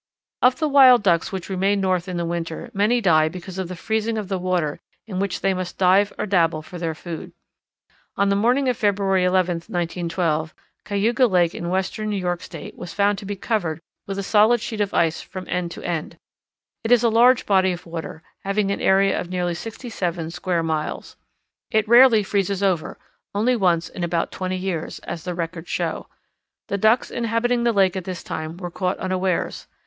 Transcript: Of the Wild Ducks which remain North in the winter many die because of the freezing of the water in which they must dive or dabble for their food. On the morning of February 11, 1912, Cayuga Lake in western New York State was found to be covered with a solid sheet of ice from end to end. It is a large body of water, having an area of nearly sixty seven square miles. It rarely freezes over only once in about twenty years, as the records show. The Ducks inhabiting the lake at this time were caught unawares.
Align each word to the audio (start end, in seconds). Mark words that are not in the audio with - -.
Of 0.41 0.57
the 0.57 0.67
Wild 0.67 1.03
Ducks 1.03 1.31
which 1.31 1.47
remain 1.47 1.79
North 1.79 2.07
in 2.07 2.17
the 2.17 2.25
winter 2.25 2.71
many 2.73 3.01
die 3.01 3.29
because 3.29 3.59
of 3.59 3.67
the 3.67 3.75
freezing 3.75 4.17
of 4.17 4.29
the 4.29 4.39
water 4.39 4.79
in 5.05 5.19
which 5.19 5.41
they 5.41 5.53
must 5.53 5.77
dive 5.77 6.11
or 6.17 6.25
dabble 6.25 6.63
for 6.63 6.79
their 6.79 6.95
food. 6.95 7.33
On 8.17 8.29
the 8.29 8.35
morning 8.35 8.67
of 8.67 8.75
February 8.77 9.23
11, 9.25 9.57
1912, 9.67 10.55
Cayuga 10.85 11.27
Lake 11.27 11.53
in 11.53 11.69
western 11.69 12.09
New 12.09 12.15
York 12.17 12.41
State 12.41 12.75
was 12.75 12.95
found 12.95 13.19
to 13.19 13.27
be 13.27 13.35
covered 13.35 13.79
with 14.07 14.17
a 14.17 14.23
solid 14.23 14.59
sheet 14.59 14.81
of 14.81 14.91
ice 14.91 15.21
from 15.21 15.45
end 15.47 15.69
to 15.69 15.83
end. 15.83 16.17
It 16.83 16.91
is 16.91 17.03
a 17.03 17.09
large 17.09 17.45
body 17.45 17.71
of 17.71 17.85
water, 17.85 18.23
having 18.43 18.71
an 18.71 18.81
area 18.81 19.21
of 19.21 19.29
nearly 19.29 19.53
sixty 19.53 19.91
seven 19.91 20.31
square 20.31 20.63
miles. 20.63 21.15
It 21.69 21.87
rarely 21.87 22.23
freezes 22.23 22.63
over 22.63 22.97
only 23.35 23.55
once 23.55 23.87
in 23.87 24.03
about 24.03 24.31
twenty 24.31 24.57
years, 24.57 24.97
as 25.03 25.25
the 25.25 25.35
records 25.35 25.69
show. 25.69 26.07
The 26.69 26.79
Ducks 26.79 27.11
inhabiting 27.11 27.65
the 27.65 27.71
lake 27.71 27.95
at 27.95 28.05
this 28.05 28.23
time 28.23 28.57
were 28.57 28.71
caught 28.71 28.97
unawares. 28.97 29.67